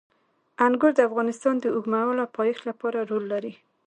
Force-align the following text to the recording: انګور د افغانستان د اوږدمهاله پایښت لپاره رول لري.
انګور 0.65 0.91
د 0.95 0.99
افغانستان 1.09 1.55
د 1.59 1.65
اوږدمهاله 1.75 2.25
پایښت 2.37 2.61
لپاره 2.69 2.99
رول 3.09 3.23
لري. 3.33 3.53